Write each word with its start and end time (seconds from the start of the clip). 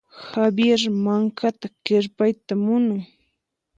Javier 0.31 0.81
mankata 1.03 1.67
kirpayta 1.83 2.53
munan. 2.63 2.99